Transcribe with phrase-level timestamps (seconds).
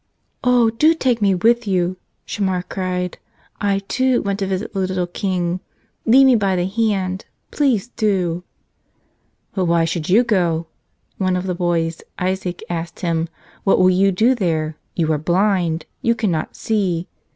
[0.43, 1.95] "Oh, do take me with you!"
[2.25, 3.19] Shamar cried.
[3.59, 5.59] "I, too, want to visit the little King.
[6.07, 8.43] Lead me by the hand— please do!"
[9.53, 10.65] "But why should you go?"
[11.19, 13.29] one of the boys, Isaac, asked him.
[13.63, 14.75] "What will you do there?
[14.95, 17.07] You are blind; you cannot see."